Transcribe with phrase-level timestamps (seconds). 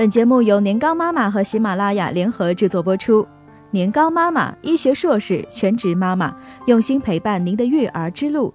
[0.00, 3.28] 本节目由年糕妈妈和喜马拉雅联合制作播出。
[3.70, 6.34] 年糕妈妈，医学硕士，全职妈妈，
[6.64, 8.54] 用心陪伴您的育儿之路。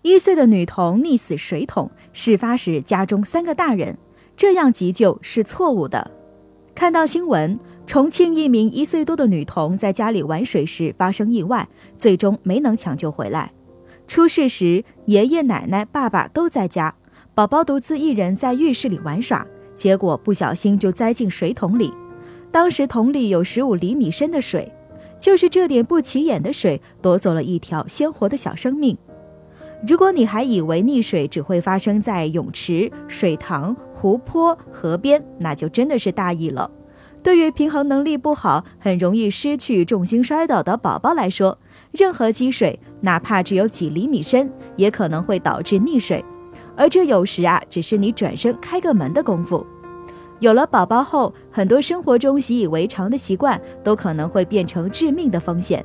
[0.00, 3.98] 一岁的女童溺死水桶，事发时家中三个大人，
[4.34, 6.10] 这样急救是错误的。
[6.74, 11.68] 看到新闻，重庆一名一岁多的女童在家里玩水时发生意外，
[11.98, 13.52] 最终没能抢救回来。
[14.06, 16.94] 出事时，爷爷奶奶、爸爸都在家，
[17.34, 19.44] 宝宝独自一人在浴室里玩耍，
[19.74, 21.92] 结果不小心就栽进水桶里。
[22.52, 24.72] 当时桶里有十五厘米深的水，
[25.18, 28.96] 就是这点不起眼的水，夺走了一条鲜活的小生命。
[29.84, 36.70] 如果你还以为溺水只会发生在泳池、水塘、湖泊、河边，那就真的是大意了。
[37.20, 41.58] 对于平衡能力不好、很容易失去重心摔倒的宝宝来说，
[41.90, 46.24] 任何积水，哪怕只有几厘米深，也可能会导致溺水。
[46.76, 49.64] 而这有时啊，只是你转身开个门的功夫。
[50.40, 55.84] 有了宝宝后，很多生活中习以为常的习惯都可能会变成致命的风险，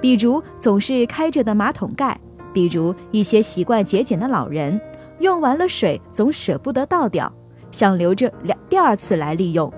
[0.00, 2.18] 比如总是开着的马桶盖，
[2.52, 4.80] 比如一些习惯节俭的老人，
[5.18, 7.32] 用完了水总舍不得倒掉，
[7.70, 9.72] 想留着两第二次来利用。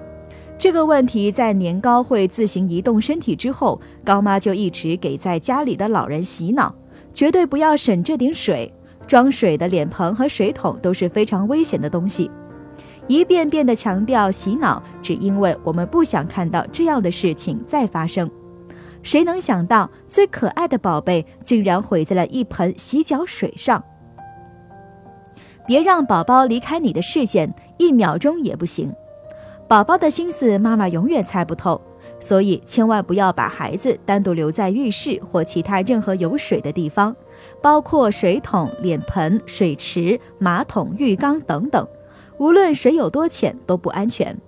[0.56, 6.72] 这个问题在年糕会自行移动身体之后，高妈就一直给在家里的老人洗脑，
[7.12, 8.72] 绝对不要省这点水，
[9.06, 12.31] 装水的脸盆和水桶都是非常危险的东西。
[13.09, 18.31] 一遍遍的强调洗脑，只因为我们不想看到这样的事情再发生。
[19.03, 23.83] 谁能想到，最可爱的宝贝竟然毁在了一盆洗脚水上？
[25.66, 28.92] 别让宝宝离开你的视线一秒钟也不行。
[29.69, 31.81] 宝宝的心思，妈妈永远猜不透，
[32.23, 37.15] 所以千万不要把孩子单独留在浴室或其他任何有水的地方，
[37.61, 41.84] 包括水桶、脸盆、水池、马桶、浴缸等等。
[42.39, 44.39] 无论水有多浅都不安全，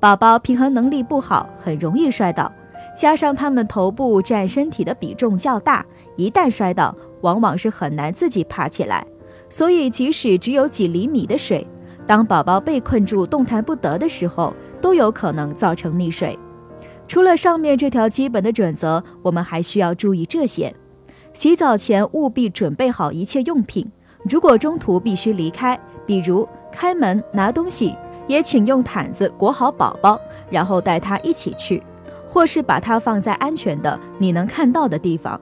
[0.00, 2.50] 宝宝平衡能力不好，很容易摔倒，
[2.98, 9.06] 加上他们头部占身体的比重较大，一旦摔倒，往往是很难自己爬起来。
[9.48, 11.64] 所以，即使只有几厘米的水，
[12.04, 16.36] 当宝宝被困住动弹不得的时候，都有可能造成溺水。
[17.06, 20.74] 除了上面这条基本的准则，我们还需要注意这些：
[21.32, 23.90] 洗澡前务必准备好一切用品，
[24.28, 26.48] 如果中途必须离开，比如。
[26.72, 27.96] 开门拿东西，
[28.28, 31.82] 也请用毯子裹好宝宝，然后带他一起去，
[32.28, 35.40] 或是把他放在安全的、你能看到的地方。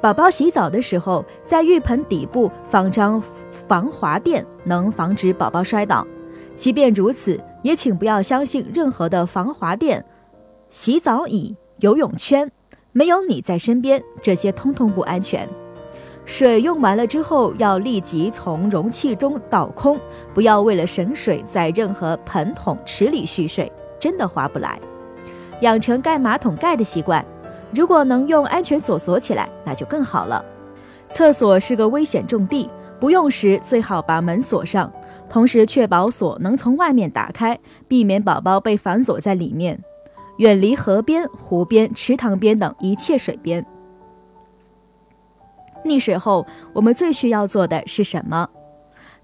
[0.00, 3.20] 宝宝洗澡的时候，在浴盆底部放张
[3.66, 6.06] 防滑垫，能防止宝宝摔倒。
[6.54, 10.04] 即便如此，也请不要相信任何的防滑垫、
[10.68, 12.50] 洗澡椅、游泳圈，
[12.92, 15.48] 没有你在身边，这些通通不安全。
[16.24, 19.98] 水用完了之后，要立即从容器中倒空，
[20.34, 24.76] 不要为了省水，在任何盆桶、池里蓄水，真的划不来。
[25.60, 27.24] 养成盖马桶盖的习惯，
[27.72, 30.44] 如果能用安全锁锁起来，那就更好了。
[31.10, 34.92] 厕所是个危险重地，不用时最好把门锁上，
[35.28, 37.56] 同时确保锁能从外面打开，
[37.86, 39.80] 避免宝宝被反锁在里面。
[40.38, 43.64] 远离河边、湖边、池塘边等一切水边。
[45.84, 48.48] 溺水后，我们最需要做的是什么？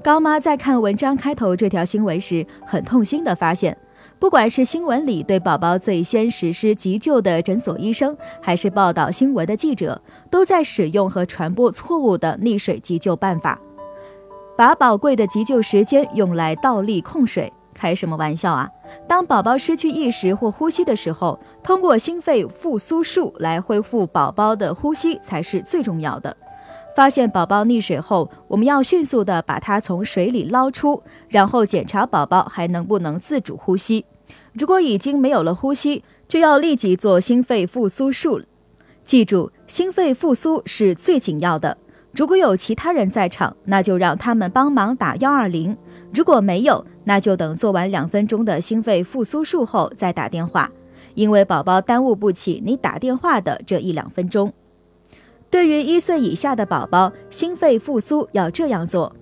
[0.02, 3.76] 高妈在看文章开头这条新闻时，很痛心地发现，
[4.18, 13.60] 不管是新闻里对宝宝最先实施急救的诊所医生，还是报道新闻的记者，都在使用和传播错误的溺水急救办法，
[14.56, 17.52] 把宝贵的急救时间用来倒立控水。
[17.82, 18.70] 开什么玩笑啊！
[19.08, 26.36] 当宝宝失去意识或呼吸的时候，通过心肺复苏术来恢复宝宝的呼吸才是最重要的。
[26.94, 34.04] 发现宝宝溺水后，我们要迅速的把他从水里捞出，然后检查宝宝还能不能自主呼吸。
[34.52, 38.40] 如果已经没有了呼吸，就要立即做心肺复苏术。
[39.04, 41.76] 记住，心肺复苏是最紧要的。
[42.12, 45.74] 如果有其他人在场，那就让他们帮忙打幺二零；
[46.14, 50.70] 如果没有，那就等做完两分钟的心肺复苏术后再打电话，
[51.14, 54.52] 因为宝宝耽误不起你打电话的这一两分钟。
[55.50, 59.14] 对于一岁以下的宝宝，心肺复苏要这样做：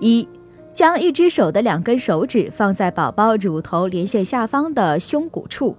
[0.00, 0.26] 一，
[0.72, 5.76] 将一只手的两根手指放在宝宝乳头连线下方的胸骨处，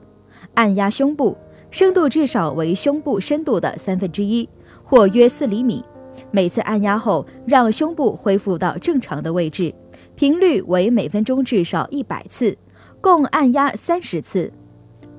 [0.54, 1.36] 按压胸部，
[1.72, 4.48] 深度至少为胸部深度的三分之一，
[4.84, 5.84] 或约四厘米。
[6.30, 9.74] 每次按压后，让胸部恢复到正常的位置，
[10.18, 12.58] 频率为每分钟至少一百次，
[13.00, 14.52] 共按压三十次。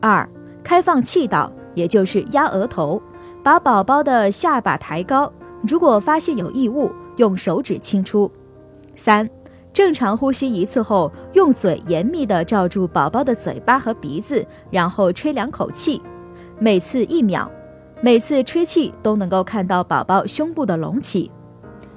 [0.00, 0.28] 二，
[0.64, 3.00] 开放气道，也就是压额头。
[3.44, 8.28] 把宝宝的下巴抬高，如果发现有异物，用手指轻出。
[8.96, 9.30] 三，
[9.72, 16.02] 正常呼吸一次后，用嘴严密地罩住宝宝的嘴巴和鼻子，然后吹两口气，
[16.58, 17.48] 每次一秒。
[18.00, 21.30] 每次吹气都能够看到宝宝胸部的隆起。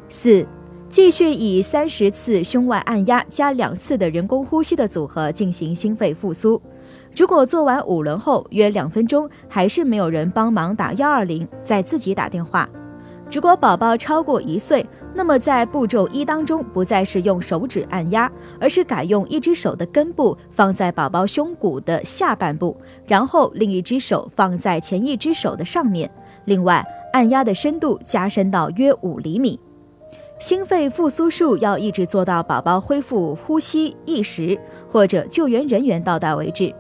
[0.08, 0.46] 四，
[0.92, 6.62] 继续以三十次胸外按压加两次的人工呼吸的组合进行心肺复苏。
[7.16, 12.70] 如果做完五轮后约两分钟还是没有人帮忙打幺二零，再自己打电话。
[13.32, 14.86] 如果宝宝超过一岁，
[15.16, 18.30] 那么在步骤一当中不再是用手指按压，
[18.60, 22.76] 而是改用一只手的根部放在宝宝胸骨的下半部，
[23.08, 26.12] 然后另一只手放在前一只手的上面。
[26.44, 29.58] 另外，按压的深度加深到约五厘米。
[30.42, 34.60] 心肺复苏术要一直做到宝宝恢复呼吸意识
[34.90, 36.74] 或者救援人员到达为止。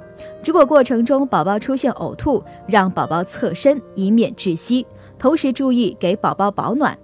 [0.43, 4.83] 如果过程中宝宝出现呕吐，让宝宝侧身，以免窒息。
[5.19, 6.97] 同时注意给宝宝保暖。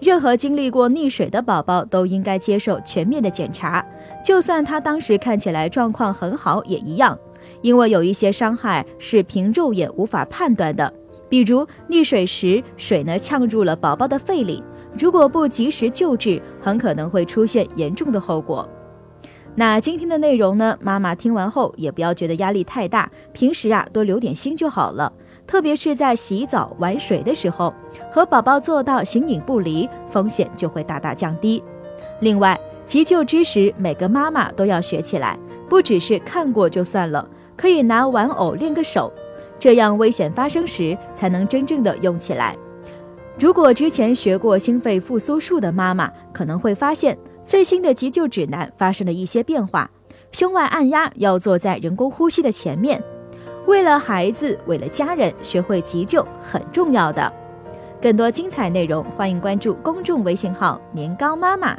[0.00, 3.86] 任何经历过溺水的宝宝都应该接受全面的检查，
[4.24, 7.16] 就算他当时看起来状况很好也一样，
[7.60, 10.92] 因为有一些伤害是凭肉眼无法判断的。
[11.28, 14.62] 比如溺水时水呢呛入了宝宝的肺里，
[14.98, 18.68] 如果不及时救治，很可能会出现严重的后果。
[19.54, 25.12] 那今天的内容呢，妈妈听完后也不要觉得压力太大，平时啊多留点心就好了。
[25.46, 27.74] 特别是在洗澡、玩水的时候，
[28.10, 31.62] 和宝宝做到形影不离，风险就会大大降低。
[32.20, 35.38] 另外，急救知识每个妈妈都要学起来，
[35.68, 39.12] 不只是看过就算了，可以拿玩偶练个手，
[39.58, 42.56] 这样危险发生时才能真正的用起来。
[43.38, 49.90] 如果之前学过心肺复苏术的妈妈，可能会发现最新的急救指南发生了一些变化，
[50.30, 53.02] 胸外按压要坐在人工呼吸的前面。
[53.66, 57.32] 为了孩子，为了家人，学会急救很重要的。
[58.00, 61.76] 更多精彩内容，欢迎关注公众微信号“年糕妈妈”。